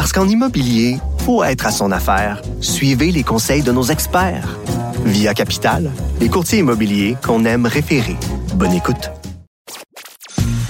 Parce 0.00 0.12
qu'en 0.14 0.26
immobilier, 0.26 0.96
faut 1.26 1.44
être 1.44 1.66
à 1.66 1.70
son 1.70 1.92
affaire. 1.92 2.40
Suivez 2.62 3.12
les 3.12 3.22
conseils 3.22 3.62
de 3.62 3.70
nos 3.70 3.82
experts. 3.82 4.56
Via 5.04 5.34
Capital, 5.34 5.90
les 6.18 6.30
courtiers 6.30 6.60
immobiliers 6.60 7.18
qu'on 7.22 7.44
aime 7.44 7.66
référer. 7.66 8.16
Bonne 8.54 8.72
écoute. 8.72 9.10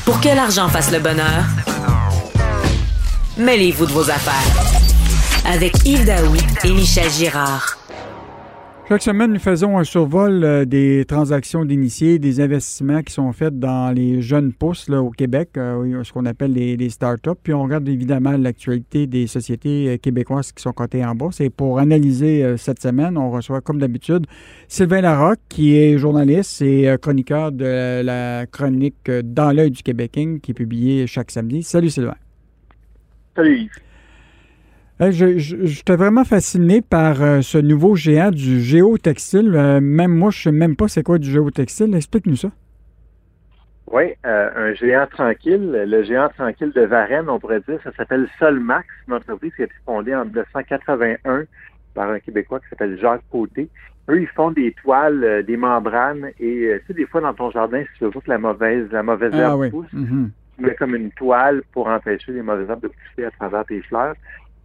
Pour 0.05 0.21
que 0.21 0.35
l'argent 0.35 0.69
fasse 0.69 0.91
le 0.91 0.99
bonheur, 0.99 1.45
mêlez-vous 3.39 3.87
de 3.87 3.93
vos 3.93 4.11
affaires. 4.11 4.75
Avec 5.49 5.75
Yves 5.87 6.07
Daou 6.07 6.35
et 6.65 6.73
Michel 6.73 7.09
Girard. 7.09 7.80
Chaque 8.91 9.03
semaine, 9.03 9.35
nous 9.35 9.39
faisons 9.39 9.79
un 9.79 9.85
survol 9.85 10.43
euh, 10.43 10.65
des 10.65 11.05
transactions 11.05 11.65
d'initiés, 11.65 12.19
des 12.19 12.41
investissements 12.41 13.03
qui 13.03 13.13
sont 13.13 13.33
faits 13.33 13.57
dans 13.57 13.95
les 13.95 14.21
jeunes 14.21 14.53
pousses 14.53 14.91
au 14.91 15.11
Québec, 15.11 15.51
euh, 15.59 16.03
ce 16.03 16.13
qu'on 16.13 16.27
appelle 16.27 16.55
les, 16.55 16.77
les 16.77 16.91
startups. 16.91 17.39
Puis 17.41 17.55
on 17.55 17.63
regarde 17.63 17.89
évidemment 17.89 18.33
l'actualité 18.37 19.07
des 19.07 19.29
sociétés 19.29 19.91
euh, 19.91 19.97
québécoises 19.97 20.51
qui 20.51 20.61
sont 20.61 20.73
cotées 20.73 21.05
en 21.05 21.15
bourse. 21.15 21.41
Et 21.41 21.51
pour 21.51 21.79
analyser 21.79 22.57
cette 22.57 22.83
semaine, 22.83 23.17
on 23.17 23.31
reçoit 23.31 23.61
comme 23.61 23.79
d'habitude 23.79 24.27
Sylvain 24.67 25.03
Larocque, 25.03 25.39
qui 25.49 25.77
est 25.77 25.97
journaliste 25.97 26.61
et 26.61 26.93
chroniqueur 27.01 27.53
de 27.53 28.03
la 28.03 28.47
chronique 28.47 29.09
Dans 29.23 29.53
l'œil 29.53 29.71
du 29.71 29.85
Québécois, 29.85 30.41
qui 30.43 30.51
est 30.51 30.55
publiée 30.55 31.07
chaque 31.07 31.31
samedi. 31.31 31.63
Salut 31.63 31.91
Sylvain. 31.91 32.17
Salut 33.37 33.57
Yves. 33.57 33.90
Je, 35.01 35.39
j'étais 35.39 35.97
vraiment 35.97 36.25
fasciné 36.25 36.83
par 36.83 37.23
euh, 37.23 37.41
ce 37.41 37.57
nouveau 37.57 37.95
géant 37.97 38.31
du 38.31 38.61
géotextile. 38.61 39.53
Euh, 39.55 39.81
même 39.81 40.11
moi, 40.13 40.31
je 40.31 40.39
ne 40.49 40.53
sais 40.55 40.59
même 40.59 40.77
pas 40.77 40.89
c'est 40.89 41.03
quoi 41.03 41.19
du 41.19 41.31
géotextile. 41.31 41.95
Explique-nous 41.95 42.37
ça. 42.37 42.49
Oui, 43.91 44.05
euh, 44.27 44.51
un 44.55 44.75
géant 44.75 45.07
tranquille. 45.11 45.73
Le 45.87 46.03
géant 46.05 46.29
tranquille 46.29 46.71
de 46.75 46.83
Varennes, 46.83 47.29
on 47.31 47.41
pourrait 47.41 47.63
dire, 47.67 47.79
ça 47.83 47.93
s'appelle 47.97 48.29
Solmax, 48.39 48.87
une 49.09 49.15
entreprise 49.15 49.53
qui 49.57 49.63
a 49.63 49.65
été 49.65 49.75
fondée 49.87 50.15
en 50.15 50.25
1981 50.27 51.45
par 51.95 52.11
un 52.11 52.21
Québécois 52.21 52.61
qui 52.61 52.69
s'appelle 52.69 52.99
Jacques 53.01 53.23
Côté. 53.33 53.69
Eux, 54.11 54.21
ils 54.21 54.29
font 54.29 54.51
des 54.51 54.73
toiles, 54.83 55.45
des 55.47 55.57
membranes 55.57 56.27
et 56.39 56.79
tu 56.81 56.87
sais, 56.87 56.95
des 56.95 57.07
fois 57.07 57.21
dans 57.21 57.35
ton 57.35 57.51
jardin, 57.51 57.83
si 57.83 57.99
tu 57.99 58.05
veux 58.05 58.11
que 58.11 58.21
la 58.29 58.39
mauvaise, 58.39 58.87
la 58.93 59.03
mauvaise 59.03 59.33
Ah 59.35 59.39
herbe 59.39 59.61
oui. 59.61 59.71
pousse, 59.71 59.93
Mhm. 59.93 60.31
tu 60.59 60.65
mets 60.65 60.75
comme 60.75 60.95
une 60.95 61.11
toile 61.13 61.63
pour 61.73 61.87
empêcher 61.89 62.33
les 62.33 62.43
mauvaises 62.43 62.69
herbes 62.69 62.83
de 62.83 62.89
pousser 62.89 63.25
à 63.27 63.31
travers 63.33 63.65
tes 63.65 63.81
fleurs. 63.83 64.15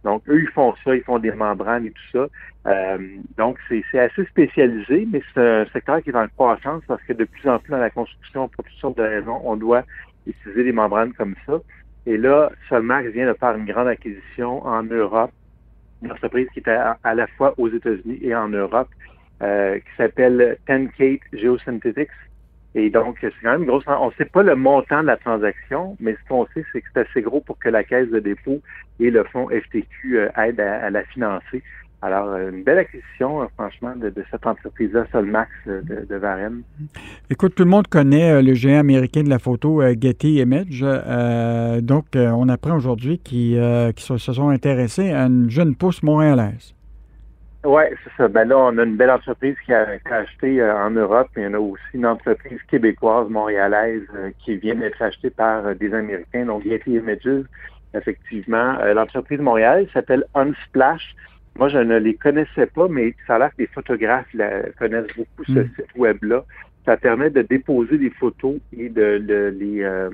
Donc, 0.04 0.22
eux, 0.28 0.40
ils 0.40 0.48
font 0.48 0.74
ça, 0.84 0.94
ils 0.94 1.02
font 1.02 1.18
des 1.18 1.32
membranes 1.32 1.86
et 1.86 1.90
tout 1.90 2.10
ça. 2.12 2.26
Euh, 2.66 2.98
donc, 3.36 3.58
c'est 3.68 3.98
assez 3.98 4.24
spécialisé, 4.26 5.06
mais 5.10 5.20
c'est 5.34 5.40
un 5.40 5.66
secteur 5.72 6.02
qui 6.02 6.10
est 6.10 6.16
en 6.16 6.28
croissance 6.28 6.82
parce 6.86 7.02
que 7.02 7.12
de 7.12 7.24
plus 7.24 7.48
en 7.48 7.58
plus 7.58 7.70
dans 7.70 7.78
la 7.78 7.90
construction, 7.90 8.48
pour 8.48 8.64
toutes 8.64 8.78
sortes 8.78 8.98
de 8.98 9.02
raisons, 9.02 9.40
on 9.44 9.56
doit 9.56 9.84
utiliser 10.26 10.64
des 10.64 10.72
membranes 10.72 11.12
comme 11.14 11.34
ça. 11.46 11.58
Et 12.06 12.16
là, 12.16 12.52
Solmax 12.68 13.08
vient 13.10 13.26
de 13.26 13.34
faire 13.34 13.56
une 13.56 13.66
grande 13.66 13.88
acquisition 13.88 14.64
en 14.64 14.84
Europe, 14.84 15.32
une 16.02 16.12
entreprise 16.12 16.48
qui 16.52 16.60
était 16.60 16.78
à, 17.02 17.14
la 17.14 17.26
fois 17.26 17.54
aux 17.58 17.68
États-Unis 17.68 18.18
et 18.22 18.34
en 18.34 18.48
Europe, 18.48 18.88
euh, 19.42 19.78
qui 19.78 19.96
s'appelle 19.96 20.56
Tenkate 20.66 21.20
Geosynthetics. 21.32 22.10
Et 22.78 22.90
donc, 22.90 23.16
c'est 23.22 23.32
quand 23.42 23.52
même 23.52 23.64
grosse. 23.64 23.84
On 23.86 24.08
ne 24.08 24.12
sait 24.18 24.26
pas 24.26 24.42
le 24.42 24.54
montant 24.54 25.00
de 25.00 25.06
la 25.06 25.16
transaction, 25.16 25.96
mais 25.98 26.12
ce 26.12 26.28
qu'on 26.28 26.46
sait, 26.52 26.62
c'est 26.72 26.82
que 26.82 26.86
c'est 26.92 27.08
assez 27.08 27.22
gros 27.22 27.40
pour 27.40 27.58
que 27.58 27.70
la 27.70 27.82
Caisse 27.82 28.10
de 28.10 28.18
dépôt 28.18 28.60
et 29.00 29.10
le 29.10 29.24
fonds 29.24 29.48
FTQ 29.48 30.18
euh, 30.18 30.28
aident 30.36 30.60
à, 30.60 30.90
la 30.90 31.02
financer. 31.04 31.62
Alors, 32.02 32.28
euh, 32.28 32.50
une 32.50 32.64
belle 32.64 32.76
acquisition, 32.76 33.40
euh, 33.40 33.46
franchement, 33.54 33.96
de, 33.96 34.12
cette 34.30 34.46
entreprise-là, 34.46 35.06
Solmax 35.10 35.50
de, 35.64 36.06
de 36.06 36.16
Varennes. 36.16 36.64
Écoute, 37.30 37.54
tout 37.54 37.64
le 37.64 37.70
monde 37.70 37.88
connaît 37.88 38.42
le 38.42 38.52
géant 38.52 38.80
américain 38.80 39.22
de 39.22 39.30
la 39.30 39.38
photo, 39.38 39.82
Getty 39.98 40.34
Image. 40.34 40.84
Donc, 41.82 42.04
on 42.14 42.48
apprend 42.50 42.76
aujourd'hui 42.76 43.18
qu'ils 43.20 43.56
se 43.96 44.18
sont 44.18 44.50
intéressés 44.50 45.12
à 45.12 45.24
une 45.24 45.48
jeune 45.48 45.74
pousse 45.76 46.02
montréalaise. 46.02 46.75
Oui, 47.66 47.82
c'est 48.04 48.10
ça. 48.16 48.28
Ben 48.28 48.44
là, 48.48 48.56
on 48.58 48.78
a 48.78 48.84
une 48.84 48.96
belle 48.96 49.10
entreprise 49.10 49.56
qui 49.64 49.72
a, 49.72 49.98
qui 49.98 50.08
a 50.12 50.18
acheté 50.18 50.60
euh, 50.60 50.72
en 50.86 50.90
Europe, 50.90 51.28
mais 51.36 51.48
on 51.48 51.54
a 51.54 51.58
aussi 51.58 51.82
une 51.94 52.06
entreprise 52.06 52.60
québécoise, 52.70 53.28
montréalaise, 53.28 54.04
euh, 54.14 54.30
qui 54.38 54.56
vient 54.56 54.76
d'être 54.76 55.02
achetée 55.02 55.30
par 55.30 55.66
euh, 55.66 55.74
des 55.74 55.92
Américains, 55.92 56.46
donc 56.46 56.62
Getty 56.62 56.92
Images. 56.92 57.44
Effectivement, 57.92 58.78
Euh, 58.80 58.94
l'entreprise 58.94 59.40
montréalaise 59.40 59.88
s'appelle 59.92 60.24
Unsplash. 60.34 61.14
Moi, 61.58 61.68
je 61.68 61.78
ne 61.78 61.98
les 61.98 62.14
connaissais 62.14 62.66
pas, 62.66 62.86
mais 62.88 63.14
ça 63.26 63.34
a 63.34 63.38
l'air 63.40 63.50
que 63.50 63.62
les 63.62 63.66
photographes 63.68 64.32
la- 64.34 64.70
connaissent 64.78 65.16
beaucoup 65.16 65.44
ce 65.46 65.60
Mm. 65.60 65.70
site 65.76 65.96
web-là. 65.96 66.44
Ça 66.84 66.96
permet 66.96 67.30
de 67.30 67.42
déposer 67.42 67.98
des 67.98 68.10
photos 68.10 68.56
et 68.76 68.88
de, 68.90 69.18
de 69.18 69.56
les 69.58 69.82
euh, 69.82 70.10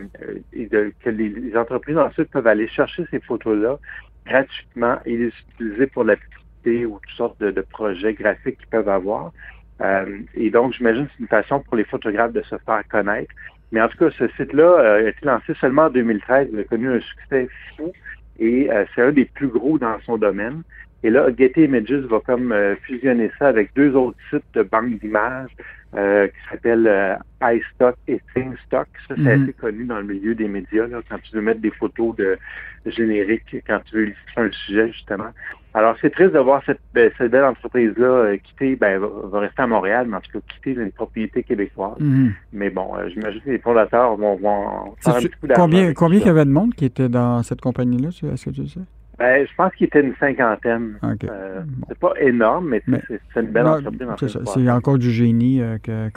et 0.54 0.66
de 0.66 0.92
que 1.04 1.10
les, 1.10 1.28
les 1.28 1.54
entreprises 1.56 1.98
ensuite 1.98 2.30
peuvent 2.30 2.46
aller 2.46 2.69
chercher 2.69 3.04
ces 3.10 3.20
photos-là 3.20 3.78
gratuitement 4.24 4.96
et 5.04 5.16
les 5.19 5.32
utiliser 5.50 5.86
pour 5.88 6.04
la 6.04 6.16
publicité 6.16 6.41
ou 6.67 6.99
toutes 7.03 7.17
sortes 7.17 7.41
de, 7.41 7.61
projets 7.61 8.15
graphiques 8.15 8.59
qu'ils 8.59 8.69
peuvent 8.69 8.89
avoir. 8.89 9.33
Euh, 9.81 10.21
et 10.34 10.50
donc, 10.50 10.75
j'imagine 10.75 11.06
que 11.06 11.12
c'est 11.17 11.23
une 11.23 11.28
façon 11.28 11.61
pour 11.61 11.77
les 11.77 11.84
photographes 11.84 12.33
de 12.33 12.43
se 12.43 12.56
faire 12.65 12.83
connaître. 12.91 13.33
Mais 13.73 13.81
en 13.81 13.89
tout 13.89 13.99
cas, 13.99 14.11
ce 14.11 14.28
site-là 14.37 14.65
euh, 14.65 15.06
a 15.06 15.09
été 15.09 15.25
lancé 15.25 15.55
seulement 15.61 15.87
en 15.87 15.91
2013. 15.91 16.49
Il 16.53 16.61
a 16.61 16.65
connu 16.65 16.91
un 16.91 17.00
succès 17.00 17.49
fou 17.77 17.93
et 18.39 18.71
euh, 18.71 18.84
c'est 18.95 19.03
un 19.03 19.12
des 19.12 19.25
plus 19.25 19.49
gros 19.49 19.78
dans 19.78 19.99
son 20.05 20.19
domaine. 20.19 20.62
Et 21.04 21.10
là, 21.10 21.28
Getty 21.36 21.62
Images 21.64 21.90
va 22.08 22.20
comme 22.20 22.52
euh, 22.52 22.76
fusionner 22.82 23.30
ça 23.38 23.48
avec 23.48 23.70
deux 23.74 23.94
autres 23.96 24.16
sites 24.30 24.44
de 24.54 24.62
banque 24.62 24.98
d'images 25.00 25.50
euh, 25.96 26.26
qui 26.28 26.34
s'appellent 26.50 26.86
euh, 26.86 27.14
iStock 27.42 27.96
et 28.08 28.20
ThingStock. 28.34 28.86
Ça, 29.08 29.14
c'est 29.16 29.36
Mhm. 29.36 29.42
assez 29.42 29.52
connu 29.54 29.84
dans 29.84 29.98
le 29.98 30.04
milieu 30.04 30.34
des 30.34 30.48
médias, 30.48 30.86
là, 30.86 31.00
quand 31.08 31.18
tu 31.22 31.34
veux 31.34 31.42
mettre 31.42 31.60
des 31.60 31.70
photos 31.72 32.14
de 32.16 32.38
génériques, 32.86 33.56
quand 33.66 33.80
tu 33.84 33.96
veux 33.96 34.02
illustrer 34.04 34.42
un 34.42 34.50
sujet, 34.52 34.86
justement. 34.92 35.28
Alors, 35.74 35.96
c'est 36.00 36.10
triste 36.10 36.32
de 36.32 36.38
voir 36.38 36.62
cette, 36.66 36.80
be- 36.94 37.10
cette 37.16 37.30
belle 37.30 37.44
entreprise-là 37.44 38.06
euh, 38.06 38.36
quitter, 38.36 38.76
ben, 38.76 38.98
va, 39.00 39.08
va 39.24 39.40
rester 39.40 39.62
à 39.62 39.66
Montréal, 39.66 40.06
mais 40.08 40.16
en 40.16 40.20
tout 40.20 40.32
cas, 40.38 40.46
quitter 40.54 40.74
les 40.74 40.90
propriétés 40.90 41.42
québécoises. 41.42 41.98
Mhm. 41.98 42.32
Mais 42.52 42.70
bon, 42.70 42.88
j'imagine 43.08 43.40
que 43.40 43.50
les 43.50 43.58
fondateurs 43.58 44.16
vont, 44.16 44.36
vont 44.36 44.94
faire 45.00 45.16
un 45.16 45.20
Sais-tu 45.20 45.28
petit 45.30 45.40
coup 45.40 45.46
d'argent. 45.46 45.64
combien 45.64 45.92
combien 45.94 46.20
il 46.20 46.26
y 46.26 46.28
avait 46.30 46.44
de 46.44 46.50
monde 46.50 46.74
qui 46.74 46.84
était 46.84 47.08
dans 47.08 47.42
cette 47.42 47.60
compagnie-là? 47.60 48.08
Est-ce 48.08 48.44
que 48.46 48.50
tu 48.50 48.66
sais? 48.69 48.80
Ben, 49.19 49.47
je 49.47 49.55
pense 49.56 49.73
qu'il 49.75 49.87
était 49.87 50.00
une 50.00 50.15
cinquantaine. 50.19 50.99
OK. 51.03 51.25
Euh, 51.25 51.61
c'est 51.89 51.99
pas 51.99 52.15
énorme, 52.19 52.71
mais, 52.71 52.83
c'est 53.09 53.41
une 53.41 53.49
belle 53.50 53.65
Non, 53.65 53.73
entreprise. 53.73 54.37
en 54.37 54.45
c'est 54.47 54.71
encore 54.71 54.99
du 54.99 55.11
génie 55.11 55.61
euh, 55.61 55.78
que- 55.78 56.09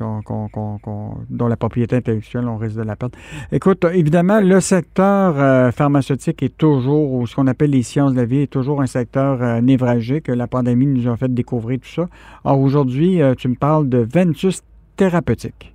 dont 1.30 1.48
la 1.48 1.58
propriété 1.58 1.98
intellectuelle, 1.98 2.46
on 2.48 2.58
risque 2.58 2.78
de 2.78 2.84
la 2.84 2.96
perdre. 2.96 3.18
Écoute, 3.52 3.86
évidemment, 3.94 4.40
le 4.40 4.60
secteur 4.60 5.36
euh, 5.38 5.72
pharmaceutique 5.72 6.42
est 6.42 6.58
toujours, 6.58 7.12
ou 7.14 7.28
ce 7.28 7.36
qu'on 7.36 7.48
appelle 7.48 7.72
les 7.72 7.84
sciences 7.84 8.14
de 8.14 8.18
la 8.18 8.26
vie, 8.26 8.42
est 8.44 8.52
toujours 8.52 8.82
un 8.82 8.88
secteur 8.88 9.42
euh, 9.42 9.62
névralgique. 9.62 10.28
La 10.30 10.48
pandémie 10.48 10.88
nous 10.88 11.08
a 11.12 11.18
fait 11.18 11.32
découvrir 11.34 11.80
tout 11.80 11.90
ça. 11.90 12.08
Or, 12.46 12.60
aujourd'hui, 12.60 13.20
tu 13.38 13.50
me 13.50 13.56
parles 13.56 13.90
de 13.90 13.98
Ventus 14.00 14.64
Thérapeutique. 14.96 15.74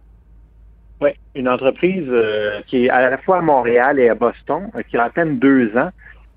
Oui, 1.02 1.10
une 1.34 1.48
entreprise 1.48 2.08
qui 2.66 2.86
est 2.86 2.90
à 2.90 3.08
la 3.10 3.18
fois 3.18 3.38
à 3.38 3.42
Montréal 3.42 3.98
et 3.98 4.08
à 4.08 4.14
Boston, 4.14 4.68
qui 4.90 4.96
a 4.96 5.04
à 5.04 5.10
peine 5.10 5.38
deux 5.38 5.74
ans, 5.76 5.90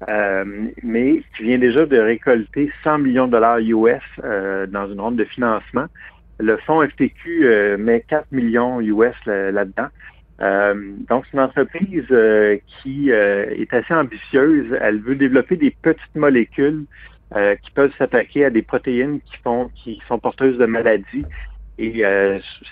euh, 0.09 0.43
mais 0.83 1.21
qui 1.35 1.43
vient 1.43 1.57
déjà 1.57 1.85
de 1.85 1.97
récolter 1.97 2.71
100 2.83 2.99
millions 2.99 3.27
de 3.27 3.31
dollars 3.33 3.59
US 3.59 4.01
euh, 4.23 4.65
dans 4.67 4.91
une 4.91 4.99
ronde 4.99 5.15
de 5.15 5.25
financement. 5.25 5.85
Le 6.39 6.57
fonds 6.57 6.81
FTQ 6.87 7.45
euh, 7.45 7.77
met 7.77 8.01
4 8.07 8.31
millions 8.31 8.81
US 8.81 9.15
là- 9.25 9.51
là-dedans. 9.51 9.87
Euh, 10.41 10.73
donc, 11.09 11.25
c'est 11.25 11.37
une 11.37 11.43
entreprise 11.43 12.05
euh, 12.11 12.57
qui 12.81 13.09
est 13.11 13.73
assez 13.73 13.93
ambitieuse. 13.93 14.75
Elle 14.81 14.99
veut 14.99 15.15
développer 15.15 15.55
des 15.57 15.71
petites 15.81 16.15
molécules 16.15 16.85
qui 17.63 17.71
peuvent 17.71 17.93
s'attaquer 17.97 18.45
à 18.45 18.51
des 18.51 18.61
protéines 18.61 19.19
qui 19.21 19.37
font 19.43 19.71
qui 19.73 19.99
sont 20.07 20.19
porteuses 20.19 20.59
de 20.59 20.67
maladies. 20.67 21.25
Et 21.79 22.03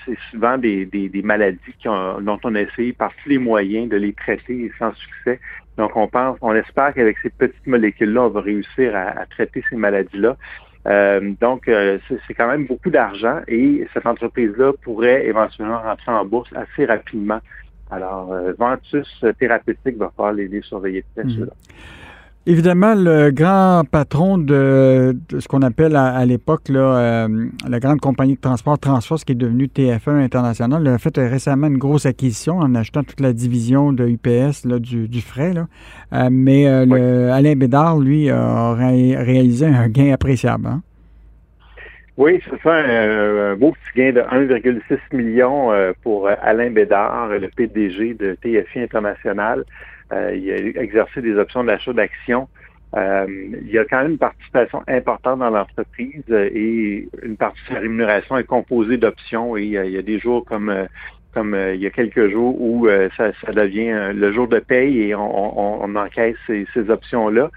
c'est 0.06 0.18
souvent 0.30 0.60
des, 0.60 0.86
des, 0.86 1.10
des 1.10 1.22
maladies 1.24 1.74
qui 1.80 1.88
ont- 1.90 2.22
dont 2.22 2.40
on 2.44 2.54
a 2.54 2.62
essayé 2.62 2.94
par 2.94 3.12
tous 3.24 3.30
les 3.30 3.40
moyens 3.40 3.90
de 3.90 3.98
les 3.98 4.14
traiter 4.14 4.72
sans 4.78 4.94
succès. 4.94 5.40
Donc, 5.78 5.96
on 5.96 6.08
pense, 6.08 6.38
on 6.42 6.54
espère 6.54 6.94
qu'avec 6.94 7.18
ces 7.20 7.30
petites 7.30 7.66
molécules-là, 7.68 8.24
on 8.24 8.30
va 8.30 8.42
réussir 8.42 8.96
à, 8.96 9.22
à 9.22 9.26
traiter 9.26 9.64
ces 9.70 9.76
maladies-là. 9.76 10.38
Euh, 10.88 11.34
donc, 11.40 11.68
euh, 11.68 12.00
c'est 12.28 12.34
quand 12.34 12.48
même 12.48 12.66
beaucoup 12.66 12.90
d'argent 12.90 13.42
et 13.48 13.88
cette 13.94 14.06
entreprise-là 14.06 14.74
pourrait 14.82 15.26
éventuellement 15.28 15.80
rentrer 15.82 16.12
en 16.12 16.26
bourse 16.26 16.50
assez 16.56 16.86
rapidement. 16.86 17.40
Alors, 17.92 18.32
euh, 18.34 18.54
Ventus 18.58 19.24
Thérapeutique 19.38 19.98
va 19.98 20.12
falloir 20.16 20.34
les, 20.34 20.48
les 20.48 20.62
surveiller 20.62 21.02
de 21.02 21.22
près, 21.22 21.24
Mhm. 21.24 21.50
Évidemment, 22.48 22.96
le 22.96 23.30
grand 23.30 23.84
patron 23.90 24.40
de, 24.40 25.16
ce 25.38 25.48
qu'on 25.48 25.62
appelle 25.62 25.96
à, 25.96 26.26
l'époque 26.26 26.70
la 26.70 27.28
grande 27.80 28.00
compagnie 28.00 28.34
de 28.34 28.42
transport 28.42 28.80
Transforce, 28.80 29.24
qui 29.24 29.34
est 29.34 29.36
devenue 29.36 29.66
TF1 29.66 30.24
International, 30.24 30.88
a 30.88 30.98
fait 30.98 31.16
récemment 31.18 31.68
une 31.68 31.78
grosse 31.78 32.08
acquisition 32.08 32.58
en 32.58 32.74
achetant 32.74 33.04
toute 33.04 33.20
la 33.20 33.34
division 33.34 33.94
de 33.94 34.08
UPS 34.08 34.66
du, 34.66 35.08
du, 35.08 35.22
frais. 35.22 35.54
mais 36.32 36.66
Alain 36.68 37.56
Bédard, 37.56 38.00
lui, 38.00 38.32
a 38.32 38.74
réalisé 38.74 39.68
un 39.68 39.88
gain 39.88 40.12
appréciable. 40.12 40.66
Hein? 40.66 40.82
Oui, 42.18 42.40
c'est 42.50 42.62
ça, 42.62 42.74
un, 42.74 43.56
beau 43.56 43.72
petit 43.72 44.00
gain 44.00 44.12
de 44.12 44.22
1,6 44.22 45.00
million 45.16 45.72
euh, 45.72 45.94
pour 46.04 46.28
Alain 46.28 46.70
Bédard, 46.70 47.30
le 47.30 47.48
PDG 47.48 48.16
de 48.16 48.36
TFI 48.36 48.82
International. 48.82 49.64
Euh, 50.12 50.36
il 50.36 50.78
a 50.78 50.82
exercé 50.82 51.22
des 51.22 51.36
options 51.36 51.64
d'achat 51.64 51.94
d'actions. 51.94 52.48
Euh, 52.96 53.26
il 53.30 53.72
y 53.72 53.78
a 53.78 53.86
quand 53.86 54.02
même 54.02 54.12
une 54.12 54.18
participation 54.18 54.84
importante 54.88 55.40
dans 55.40 55.50
l'entreprise 55.50 56.24
et 56.30 57.08
une 57.24 57.38
partie 57.38 57.62
de 57.64 57.74
sa 57.74 57.80
rémunération 57.80 58.38
est 58.38 58.44
composée 58.44 58.98
d'options 58.98 59.56
et 59.56 59.64
il 59.64 59.72
y 59.72 59.98
a 59.98 60.02
des 60.02 60.20
jours 60.20 60.44
comme 60.44 60.88
comme 61.34 61.56
il 61.74 61.80
y 61.80 61.86
a 61.86 61.90
quelques 61.90 62.30
jours 62.30 62.62
où 62.62 62.90
ça, 63.16 63.32
devient 63.54 64.12
le 64.14 64.34
jour 64.34 64.50
de 64.50 64.60
paye 64.60 65.04
et 65.04 65.16
on, 65.16 65.96
encaisse 65.96 66.36
ces 66.48 66.90
options-là. 66.90 67.50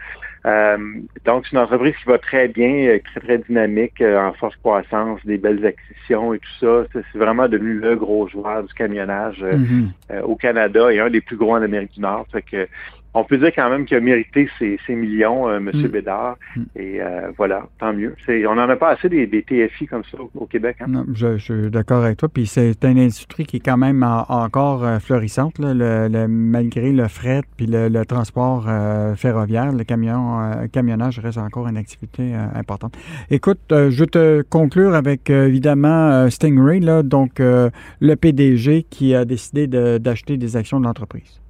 Euh, 0.46 0.76
donc, 1.24 1.46
c'est 1.46 1.52
une 1.52 1.62
entreprise 1.62 1.94
qui 1.96 2.04
va 2.04 2.18
très 2.18 2.48
bien, 2.48 2.88
euh, 2.88 2.98
très, 3.02 3.20
très 3.20 3.38
dynamique, 3.38 4.00
euh, 4.00 4.20
en 4.20 4.34
force 4.34 4.56
croissance, 4.56 5.20
des 5.24 5.38
belles 5.38 5.64
acquisitions 5.64 6.34
et 6.34 6.38
tout 6.38 6.52
ça. 6.60 6.84
C'est 6.92 7.18
vraiment 7.18 7.48
devenu 7.48 7.74
le 7.74 7.96
gros 7.96 8.28
joueur 8.28 8.62
du 8.62 8.74
camionnage 8.74 9.42
mm-hmm. 9.42 10.22
au 10.22 10.36
Canada 10.36 10.92
et 10.92 11.00
un 11.00 11.08
des 11.08 11.22
plus 11.22 11.36
gros 11.36 11.52
en 11.52 11.62
Amérique 11.62 11.92
du 11.92 12.00
Nord. 12.00 12.26
Fait 12.30 12.42
que 12.42 12.68
on 13.14 13.24
peut 13.24 13.38
dire 13.38 13.52
quand 13.54 13.70
même 13.70 13.84
qu'il 13.84 13.96
a 13.96 14.00
mérité 14.00 14.48
ses, 14.58 14.78
millions, 14.94 15.48
euh, 15.48 15.58
M. 15.58 15.70
Mm. 15.72 15.86
Bédard. 15.86 16.36
Mm. 16.56 16.62
Et 16.76 17.00
euh, 17.00 17.30
voilà, 17.36 17.66
tant 17.78 17.92
mieux. 17.92 18.14
on 18.28 18.54
n'en 18.54 18.68
a 18.68 18.76
pas 18.76 18.90
assez 18.90 19.08
des, 19.08 19.42
TFI 19.42 19.86
comme 19.86 20.02
ça 20.10 20.18
au, 20.34 20.46
Québec. 20.46 20.76
Hein? 20.80 20.86
Non, 20.88 21.06
je, 21.14 21.38
suis 21.38 21.70
d'accord 21.70 22.04
avec 22.04 22.18
toi. 22.18 22.28
Puis 22.28 22.46
c'est 22.46 22.84
une 22.84 22.98
industrie 22.98 23.44
qui 23.44 23.58
est 23.58 23.64
quand 23.64 23.76
même 23.76 24.02
encore 24.02 24.84
euh, 24.84 24.98
florissante, 24.98 25.54
le, 25.58 26.26
malgré 26.26 26.92
le 26.92 27.08
fret 27.08 27.42
puis 27.56 27.66
le, 27.66 28.04
transport 28.04 28.68
ferroviaire. 29.16 29.72
Le 29.72 29.84
camion, 29.84 30.68
camionnage 30.72 31.18
reste 31.20 31.38
encore 31.38 31.68
une 31.68 31.76
activité 31.76 32.34
importante. 32.54 32.96
Écoute, 33.30 33.60
je 33.70 33.98
vais 33.98 34.06
te 34.06 34.42
conclure 34.42 34.94
avec 34.94 35.30
évidemment 35.30 36.28
Stingray, 36.28 36.80
là, 36.80 37.02
donc 37.02 37.38
le 37.38 38.14
PDG 38.14 38.82
qui 38.82 39.14
a 39.14 39.24
décidé 39.24 39.66
d'acheter 39.66 40.36
des 40.36 40.56
actions 40.56 40.80
de 40.80 40.84
l'entreprise. 40.84 41.43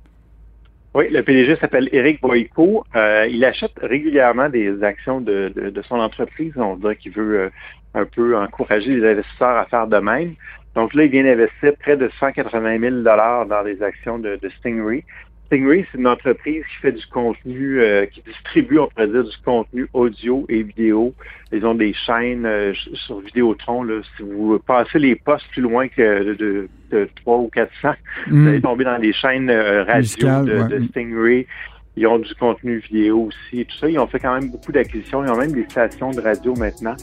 Oui, 0.94 1.08
le 1.10 1.24
PDG 1.24 1.56
s'appelle 1.56 1.88
Eric 1.90 2.20
Boyko. 2.20 2.84
Euh, 2.94 3.26
il 3.28 3.44
achète 3.44 3.72
régulièrement 3.82 4.48
des 4.48 4.80
actions 4.84 5.20
de, 5.20 5.52
son 5.88 5.96
entreprise. 5.96 6.52
On 6.56 6.76
dirait 6.76 6.94
qu'il 6.94 7.10
veut 7.10 7.40
euh, 7.40 7.50
un 7.94 8.04
peu 8.04 8.38
encourager 8.38 8.94
les 8.94 9.10
investisseurs 9.10 9.58
à 9.58 9.64
faire 9.66 9.88
de 9.88 9.96
même. 9.96 10.34
Donc 10.76 10.94
là, 10.94 11.04
il 11.04 11.10
vient 11.10 11.24
d'investir 11.24 11.72
près 11.80 11.96
de 11.96 12.08
180 12.20 12.78
000 12.78 13.02
dans 13.02 13.64
des 13.64 13.82
actions 13.82 14.20
de, 14.20 14.38
de 14.40 14.48
Stingray. 14.60 15.02
Stingray, 15.46 15.86
c'est 15.90 15.98
une 15.98 16.06
entreprise 16.06 16.62
qui 16.64 16.76
fait 16.80 16.92
du 16.92 17.06
contenu, 17.06 17.80
euh, 17.80 18.06
qui 18.06 18.22
distribue, 18.22 18.78
on 18.78 18.88
pourrait 18.88 19.08
dire, 19.08 19.24
du 19.24 19.36
contenu 19.44 19.86
audio 19.92 20.46
et 20.48 20.62
vidéo. 20.62 21.14
Ils 21.52 21.64
ont 21.66 21.74
des 21.74 21.92
chaînes 21.92 22.46
euh, 22.46 22.72
sur 22.94 23.20
Vidéotron. 23.20 23.82
Là, 23.82 24.00
si 24.16 24.22
vous 24.22 24.58
passez 24.58 24.98
les 24.98 25.14
postes 25.16 25.46
plus 25.52 25.62
loin 25.62 25.88
que 25.88 26.34
de, 26.34 26.68
de, 26.90 27.08
3 27.22 27.38
ou 27.38 27.48
400, 27.48 27.92
vous 28.28 28.36
mm. 28.36 28.48
allez 28.48 28.60
tomber 28.60 28.84
dans 28.84 28.96
les 28.96 29.12
chaînes 29.12 29.50
euh, 29.50 29.84
radio 29.84 30.44
de, 30.44 30.68
de, 30.68 30.86
Stingray. 30.88 31.46
Ils 31.96 32.06
ont 32.08 32.18
du 32.18 32.34
contenu 32.34 32.78
vidéo 32.78 33.28
aussi 33.28 33.64
tout 33.64 33.76
ça. 33.78 33.88
Ils 33.88 33.98
ont 33.98 34.06
fait 34.06 34.18
quand 34.18 34.34
même 34.34 34.50
beaucoup 34.50 34.72
d'acquisitions. 34.72 35.24
Ils 35.24 35.30
ont 35.30 35.36
même 35.36 35.52
des 35.52 35.64
stations 35.68 36.10
de 36.10 36.20
radio 36.20 36.54
maintenant. 36.56 36.96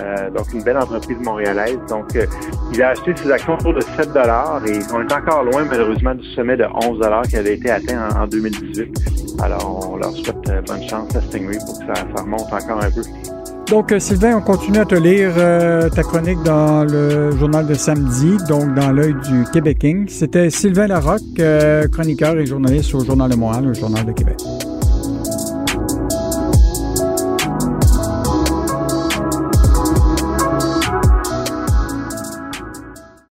Euh, 0.00 0.30
donc, 0.30 0.52
une 0.54 0.62
belle 0.62 0.78
entreprise 0.78 1.18
montréalaise. 1.18 1.78
Donc, 1.88 2.16
euh, 2.16 2.26
il 2.72 2.82
a 2.82 2.90
acheté 2.90 3.14
ses 3.16 3.30
actions 3.30 3.54
autour 3.54 3.74
de 3.74 3.80
7 3.80 4.08
et 4.08 4.78
on 4.94 5.06
est 5.06 5.12
encore 5.12 5.44
loin, 5.44 5.64
malheureusement, 5.64 6.14
du 6.14 6.26
sommet 6.34 6.56
de 6.56 6.64
11 6.64 7.28
qui 7.28 7.36
avait 7.36 7.56
été 7.56 7.70
atteint 7.70 8.08
en, 8.16 8.26
2018. 8.26 9.40
Alors, 9.42 9.90
on 9.90 9.96
leur 9.96 10.12
souhaite 10.12 10.48
euh, 10.48 10.62
bonne 10.62 10.82
chance 10.88 11.14
à 11.14 11.20
Stingray 11.20 11.58
pour 11.58 11.78
que 11.78 11.86
ça, 11.86 11.94
ça 11.94 12.22
remonte 12.22 12.52
encore 12.52 12.82
un 12.82 12.90
peu. 12.90 13.02
Donc, 13.70 13.94
Sylvain, 13.98 14.36
on 14.36 14.40
continue 14.40 14.78
à 14.78 14.86
te 14.86 14.94
lire 14.94 15.34
ta 15.90 16.02
chronique 16.02 16.42
dans 16.42 16.84
le 16.84 17.32
journal 17.36 17.66
de 17.66 17.74
samedi, 17.74 18.36
donc 18.48 18.74
dans 18.74 18.92
l'œil 18.92 19.14
du 19.28 19.44
Québec 19.52 19.84
C'était 20.08 20.48
Sylvain 20.48 20.86
Larocque, 20.86 21.42
chroniqueur 21.92 22.38
et 22.38 22.46
journaliste 22.46 22.94
au 22.94 23.04
Journal 23.04 23.30
de 23.30 23.36
Montréal, 23.36 23.64
le 23.66 23.74
Journal 23.74 24.06
de 24.06 24.12
Québec. 24.12 24.38